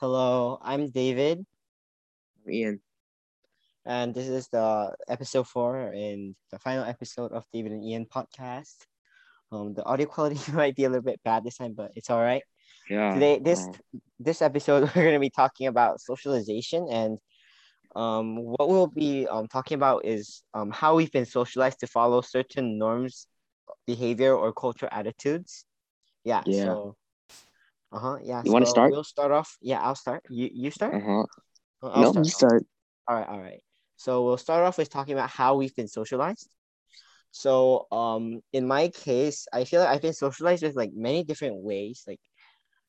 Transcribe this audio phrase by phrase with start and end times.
[0.00, 1.44] Hello, I'm David,
[2.46, 2.80] I'm Ian.
[3.84, 8.76] and this is the episode four and the final episode of David and Ian podcast.
[9.50, 12.20] Um, the audio quality might be a little bit bad this time, but it's all
[12.20, 12.44] right.
[12.88, 13.14] Yeah.
[13.14, 13.66] Today, this
[14.20, 17.18] this episode, we're gonna be talking about socialization, and
[17.96, 22.20] um, what we'll be um talking about is um how we've been socialized to follow
[22.20, 23.26] certain norms,
[23.84, 25.64] behavior, or cultural attitudes.
[26.22, 26.44] Yeah.
[26.46, 26.66] Yeah.
[26.66, 26.96] So.
[27.92, 28.18] Uh huh.
[28.22, 28.42] Yeah.
[28.44, 28.90] You wanna start?
[28.92, 29.56] We'll start off.
[29.60, 30.22] Yeah, I'll start.
[30.28, 30.94] You you start.
[31.82, 32.26] Uh, No, start.
[32.26, 32.66] you start.
[33.06, 33.62] All right, all right.
[33.96, 36.48] So we'll start off with talking about how we've been socialized.
[37.30, 41.56] So um in my case, I feel like I've been socialized with like many different
[41.56, 42.20] ways, like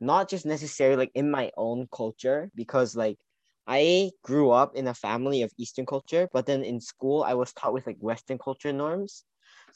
[0.00, 3.18] not just necessarily like in my own culture, because like
[3.66, 7.52] I grew up in a family of Eastern culture, but then in school I was
[7.52, 9.24] taught with like Western culture norms.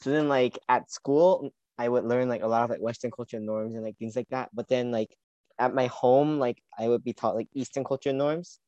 [0.01, 3.39] So then like at school I would learn like a lot of like Western culture
[3.39, 4.49] norms and like things like that.
[4.53, 5.15] But then like
[5.59, 8.59] at my home, like I would be taught like Eastern culture norms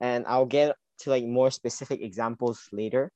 [0.00, 3.12] and I'll get to like more specific examples later.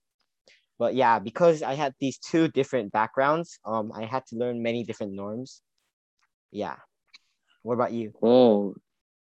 [0.78, 4.84] But yeah, because I had these two different backgrounds, um, I had to learn many
[4.84, 5.62] different norms.
[6.52, 6.76] Yeah.
[7.62, 8.12] What about you?
[8.22, 8.74] Oh,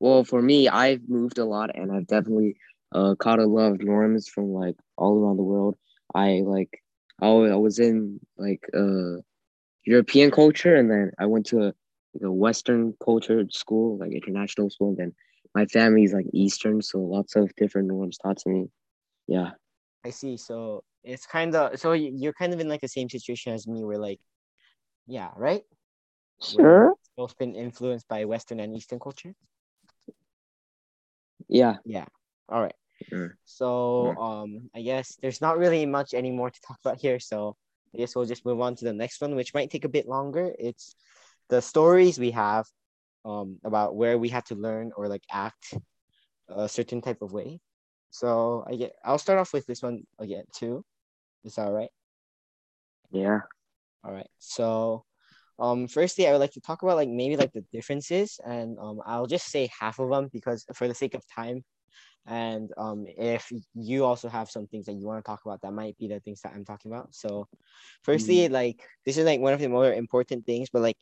[0.01, 2.57] well, for me, I've moved a lot and I've definitely
[2.93, 5.77] uh caught a lot of norms from like all around the world.
[6.15, 6.83] I like
[7.21, 9.23] I was in like uh
[9.87, 11.73] European culture and then I went to a,
[12.15, 15.15] like a Western culture school, like international school, and then
[15.55, 18.67] my family's like Eastern, so lots of different norms taught to me.
[19.29, 19.53] Yeah.
[20.05, 20.37] I see.
[20.37, 23.85] So it's kind of so you're kind of in like the same situation as me,
[23.85, 24.21] where like,
[25.07, 25.63] yeah, right?
[26.43, 26.95] Sure.
[27.17, 29.35] both been influenced by Western and Eastern culture.
[31.49, 31.77] Yeah.
[31.85, 32.07] Yeah.
[32.49, 32.75] All right.
[33.13, 33.31] Mm.
[33.45, 37.19] So um, I guess there's not really much anymore to talk about here.
[37.21, 37.57] So
[37.97, 40.07] I guess we'll just move on to the next one, which might take a bit
[40.07, 40.53] longer.
[40.59, 40.95] It's
[41.49, 42.67] the stories we have
[43.25, 45.75] um about where we had to learn or like act
[46.49, 47.61] a certain type of way.
[48.11, 50.85] So I get I'll start off with this one again too.
[51.45, 51.91] Is that all right?
[53.11, 53.41] Yeah.
[54.05, 54.29] All right.
[54.39, 55.05] So,
[55.59, 59.01] um, firstly, I would like to talk about like maybe like the differences, and um,
[59.07, 61.65] I'll just say half of them because for the sake of time,
[62.27, 65.73] and um, if you also have some things that you want to talk about, that
[65.73, 67.15] might be the things that I'm talking about.
[67.15, 67.49] So,
[68.03, 70.99] firstly, like this is like one of the more important things, but like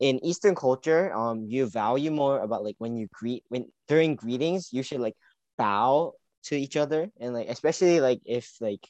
[0.00, 4.72] in Eastern culture, um, you value more about like when you greet when during greetings,
[4.72, 5.16] you should like
[5.56, 6.14] bow
[6.44, 8.86] to each other, and like especially like if like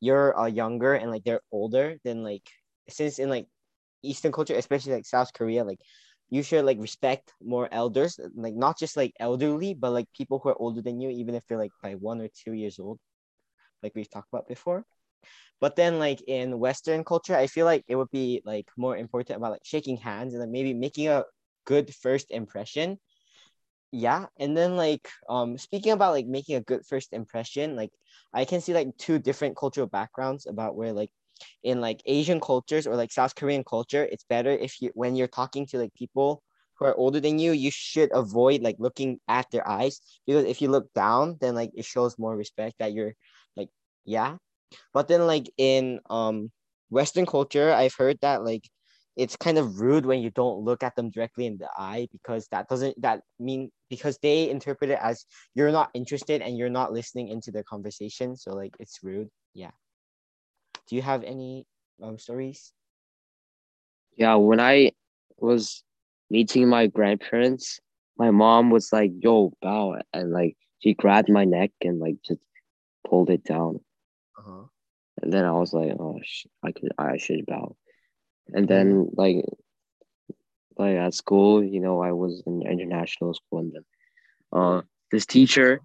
[0.00, 2.48] you're uh, younger and like they're older, then like
[2.88, 3.46] since in like
[4.02, 5.80] Eastern culture, especially like South Korea, like
[6.30, 10.48] you should like respect more elders, like not just like elderly, but like people who
[10.48, 12.98] are older than you, even if they're like by one or two years old,
[13.82, 14.84] like we've talked about before.
[15.60, 19.36] But then like in Western culture, I feel like it would be like more important
[19.36, 21.24] about like shaking hands and then maybe making a
[21.64, 22.98] good first impression.
[23.92, 24.26] Yeah.
[24.38, 27.90] And then like um speaking about like making a good first impression, like
[28.32, 31.10] I can see like two different cultural backgrounds about where like
[31.62, 35.28] in like Asian cultures or like South Korean culture, it's better if you when you're
[35.28, 36.42] talking to like people
[36.78, 40.60] who are older than you, you should avoid like looking at their eyes because if
[40.60, 43.14] you look down, then like it shows more respect that you're
[43.56, 43.68] like
[44.04, 44.36] yeah.
[44.92, 46.50] But then like in um
[46.90, 48.68] Western culture, I've heard that like
[49.16, 52.48] it's kind of rude when you don't look at them directly in the eye because
[52.50, 55.24] that doesn't that mean because they interpret it as
[55.54, 58.36] you're not interested and you're not listening into their conversation.
[58.36, 59.28] So like it's rude.
[59.54, 59.70] Yeah.
[60.86, 61.66] Do you have any
[62.02, 62.72] um stories?
[64.16, 64.92] Yeah, when I
[65.38, 65.82] was
[66.30, 67.80] meeting my grandparents,
[68.18, 72.40] my mom was like, "Yo, bow," and like she grabbed my neck and like just
[73.06, 73.80] pulled it down,
[74.38, 74.66] Uh-huh.
[75.22, 77.76] and then I was like, "Oh, sh- I could, I should bow,"
[78.52, 79.44] and then like,
[80.76, 83.84] like at school, you know, I was in international school, and then,
[84.52, 85.80] uh, this teacher,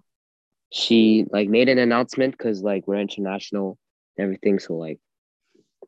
[0.72, 3.78] she like made an announcement because like we're international
[4.20, 5.00] everything, so like,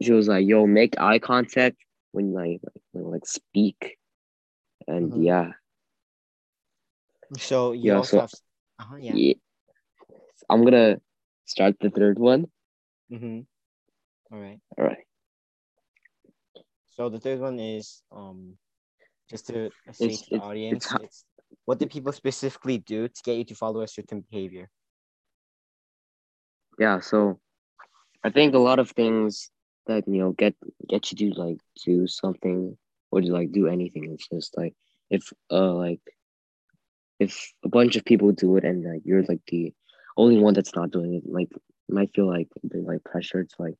[0.00, 1.76] she was like, "Yo, make eye contact
[2.12, 2.60] when like,
[2.92, 3.98] when, like speak."
[4.88, 5.24] And Mhm.
[5.24, 5.48] yeah,
[7.38, 8.32] So you Yeah, also so- have
[8.80, 9.14] uh-huh, yeah.
[9.14, 9.34] Yeah.
[10.50, 11.00] I'm gonna
[11.46, 12.50] start the third one.
[13.10, 13.46] Mm-hmm.
[14.34, 14.60] All right.
[14.76, 15.04] All right.
[16.92, 18.58] So the third one is um
[19.30, 21.18] just to say It's- to the it's- audience, it's it's
[21.64, 24.68] what do people specifically do to get you to follow a certain behavior?
[26.78, 27.00] Yeah.
[27.00, 27.40] So
[28.24, 29.50] I think a lot of things
[29.86, 30.54] that you know get
[30.88, 32.76] get you to like do something
[33.10, 34.12] or to like do anything.
[34.12, 34.74] It's just like
[35.10, 36.00] if uh like
[37.18, 39.72] if a bunch of people do it and like you're like the
[40.16, 41.50] only one that's not doing it, like
[41.88, 43.76] might feel like a bit like pressure to like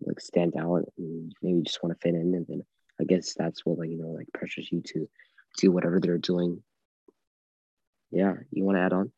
[0.00, 2.62] like stand out and maybe just want to fit in and then
[3.00, 5.08] I guess that's what like you know like pressures you to
[5.58, 6.62] do whatever they're doing
[8.10, 9.12] yeah, you want to add on?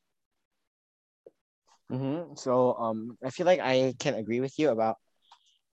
[1.93, 2.35] Mm-hmm.
[2.37, 4.97] So um, I feel like I can agree with you about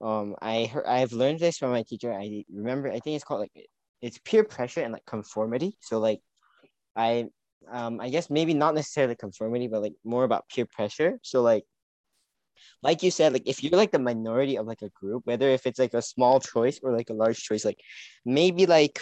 [0.01, 2.13] um I heard I've learned this from my teacher.
[2.13, 3.51] I remember I think it's called like
[4.01, 5.77] it's peer pressure and like conformity.
[5.81, 6.21] So like
[6.95, 7.27] I
[7.71, 11.19] um I guess maybe not necessarily conformity, but like more about peer pressure.
[11.24, 11.66] So like
[12.81, 15.66] like you said, like if you're like the minority of like a group, whether if
[15.66, 17.80] it's like a small choice or like a large choice, like
[18.25, 19.01] maybe like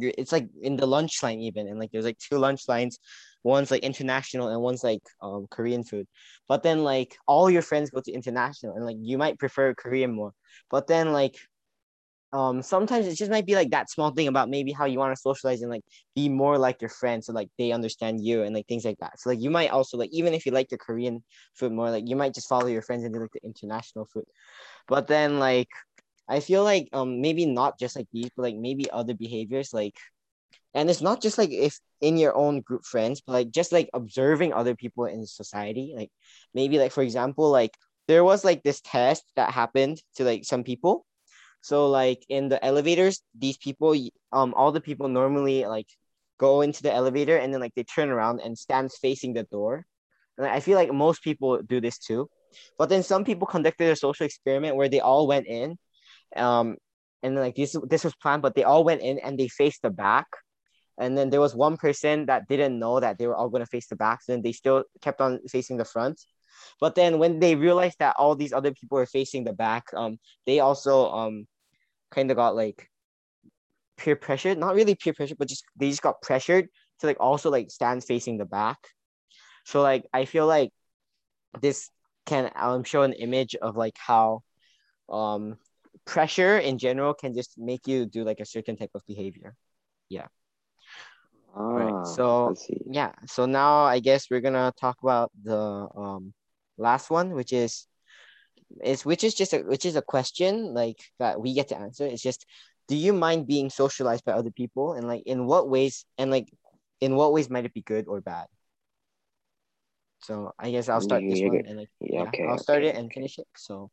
[0.00, 2.98] it's like in the lunch line even, and like there's like two lunch lines,
[3.42, 6.06] one's like international and one's like um Korean food.
[6.48, 10.14] But then like all your friends go to international and like you might prefer Korean
[10.14, 10.32] more.
[10.70, 11.36] But then like
[12.32, 15.14] um sometimes it just might be like that small thing about maybe how you want
[15.14, 15.82] to socialize and like
[16.14, 19.20] be more like your friends so like they understand you and like things like that
[19.20, 21.22] so like you might also like even if you like the korean
[21.54, 24.24] food more like you might just follow your friends and do like the international food
[24.88, 25.68] but then like
[26.28, 29.96] i feel like um maybe not just like these but like maybe other behaviors like
[30.74, 33.88] and it's not just like if in your own group friends but like just like
[33.94, 36.10] observing other people in society like
[36.54, 37.76] maybe like for example like
[38.08, 41.06] there was like this test that happened to like some people
[41.62, 43.94] so like in the elevators, these people,
[44.32, 45.86] um, all the people normally like
[46.38, 49.86] go into the elevator and then like they turn around and stand facing the door.
[50.36, 52.28] And I feel like most people do this too.
[52.78, 55.78] But then some people conducted a social experiment where they all went in,
[56.34, 56.76] um,
[57.22, 59.82] and then like this this was planned, but they all went in and they faced
[59.82, 60.26] the back.
[60.98, 63.70] And then there was one person that didn't know that they were all going to
[63.70, 66.20] face the back, so then they still kept on facing the front.
[66.80, 70.18] But then when they realized that all these other people were facing the back, um,
[70.46, 71.46] they also um
[72.10, 72.88] kind of got like
[73.96, 76.68] peer pressure, not really peer pressure, but just they just got pressured
[77.00, 78.78] to like also like stand facing the back.
[79.64, 80.70] So like I feel like
[81.60, 81.88] this
[82.26, 84.42] can um show an image of like how
[85.08, 85.56] um
[86.04, 89.54] pressure in general can just make you do like a certain type of behavior.
[90.08, 90.26] Yeah.
[91.54, 92.06] Ah, right.
[92.06, 92.54] So
[92.86, 93.12] yeah.
[93.26, 96.32] So now I guess we're gonna talk about the um
[96.78, 97.86] last one, which is
[98.82, 102.06] is which is just a which is a question like that we get to answer.
[102.06, 102.46] It's just
[102.88, 106.48] do you mind being socialized by other people and like in what ways and like
[107.00, 108.46] in what ways might it be good or bad?
[110.20, 112.96] So I guess I'll start this one and like yeah, okay, I'll start okay, it
[112.96, 113.14] and okay.
[113.14, 113.46] finish it.
[113.56, 113.90] So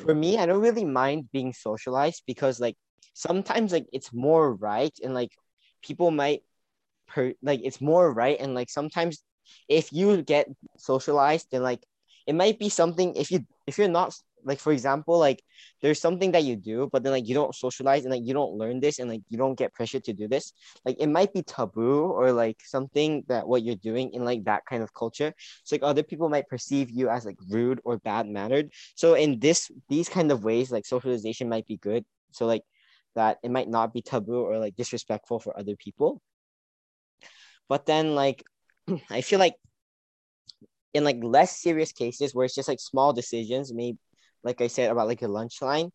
[0.00, 2.76] for me, I don't really mind being socialized because like
[3.14, 5.32] sometimes like it's more right and like
[5.82, 6.42] people might
[7.08, 9.22] per like it's more right and like sometimes
[9.68, 10.48] if you get
[10.78, 11.84] socialized then like
[12.26, 14.14] it might be something if you if you're not
[14.44, 15.42] like for example like
[15.80, 18.54] there's something that you do but then like you don't socialize and like you don't
[18.54, 20.52] learn this and like you don't get pressured to do this
[20.84, 24.64] like it might be taboo or like something that what you're doing in like that
[24.66, 25.32] kind of culture.
[25.64, 28.70] So like other people might perceive you as like rude or bad mannered.
[28.94, 32.04] So in this these kind of ways like socialization might be good.
[32.32, 32.62] So like
[33.14, 36.20] that it might not be taboo or like disrespectful for other people.
[37.68, 38.42] But then like
[39.10, 39.54] i feel like
[40.94, 43.98] in like less serious cases where it's just like small decisions, maybe
[44.44, 45.90] like I said about like a lunch line,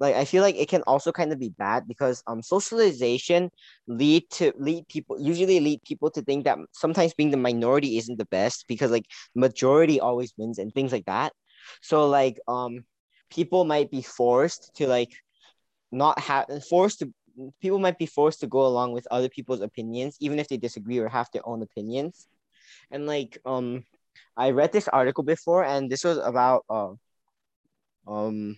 [0.00, 3.50] like I feel like it can also kind of be bad because um socialization
[3.86, 8.18] lead to lead people usually lead people to think that sometimes being the minority isn't
[8.18, 11.32] the best because like majority always wins and things like that.
[11.82, 12.84] So like um
[13.30, 15.12] people might be forced to like
[15.90, 17.12] not have forced to
[17.60, 20.98] people might be forced to go along with other people's opinions even if they disagree
[20.98, 22.26] or have their own opinions
[22.90, 23.84] and like um
[24.36, 26.92] I read this article before, and this was about uh,
[28.06, 28.56] um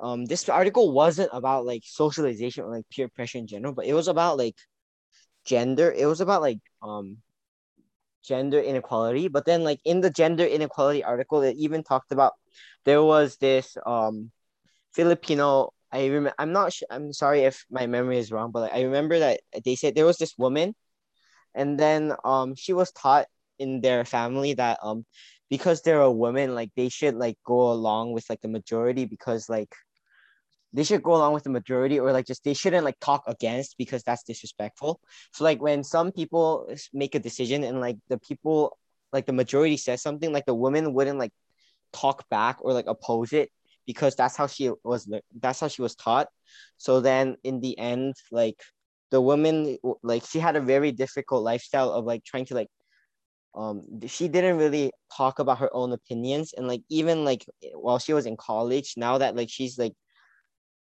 [0.00, 3.94] um this article wasn't about like socialization or like peer pressure in general, but it
[3.94, 4.56] was about like
[5.46, 5.92] gender.
[5.92, 7.18] It was about like um
[8.24, 9.28] gender inequality.
[9.28, 12.34] But then like in the gender inequality article, it even talked about
[12.84, 14.30] there was this um
[14.94, 15.72] Filipino.
[15.92, 16.34] I remember.
[16.38, 16.72] I'm not.
[16.72, 16.88] sure.
[16.90, 20.06] I'm sorry if my memory is wrong, but like, I remember that they said there
[20.06, 20.74] was this woman,
[21.54, 23.26] and then um she was taught
[23.58, 25.04] in their family that um
[25.48, 29.48] because they're a woman like they should like go along with like the majority because
[29.48, 29.72] like
[30.72, 33.78] they should go along with the majority or like just they shouldn't like talk against
[33.78, 35.00] because that's disrespectful.
[35.32, 38.76] So like when some people make a decision and like the people
[39.12, 41.32] like the majority says something like the woman wouldn't like
[41.92, 43.50] talk back or like oppose it
[43.86, 45.08] because that's how she was
[45.40, 46.28] that's how she was taught.
[46.76, 48.60] So then in the end like
[49.10, 52.68] the woman like she had a very difficult lifestyle of like trying to like
[53.56, 57.44] um she didn't really talk about her own opinions and like even like
[57.74, 59.94] while she was in college now that like she's like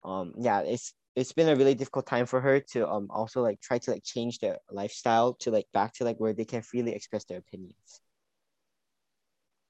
[0.04, 3.62] um yeah it's it's been a really difficult time for her to um also like
[3.62, 6.94] try to like change their lifestyle to like back to like where they can freely
[6.94, 8.02] express their opinions.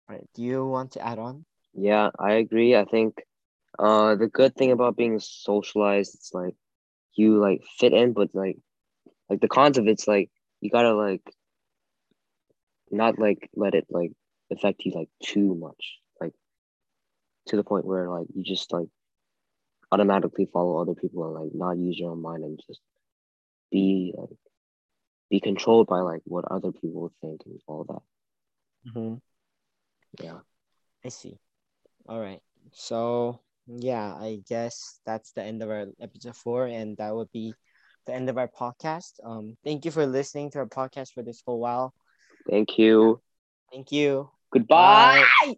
[0.10, 1.46] Right do you want to add on?
[1.74, 2.76] Yeah i agree.
[2.76, 3.24] I think
[3.80, 6.56] uh the good thing about being socialized it's like
[7.16, 8.58] you like fit in but like
[9.30, 10.30] like the cons of it's like
[10.62, 11.22] you gotta like
[12.94, 14.12] not like let it like
[14.52, 16.34] affect you like too much like
[17.48, 18.88] to the point where like you just like
[19.92, 22.82] automatically follow other people and like not use your own mind and just
[23.72, 24.30] be like
[25.30, 28.02] be controlled by like what other people think and all that
[28.88, 29.16] Mm-hmm.
[30.24, 30.40] yeah
[31.06, 31.38] I see.
[32.08, 32.42] All right.
[32.72, 37.54] So yeah, I guess that's the end of our episode four, and that would be
[38.06, 39.14] the end of our podcast.
[39.24, 41.94] Um, thank you for listening to our podcast for this whole while.
[42.50, 43.20] Thank you
[43.72, 44.30] Thank you.
[44.52, 45.56] goodbye Bye.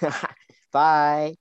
[0.72, 1.36] Bye.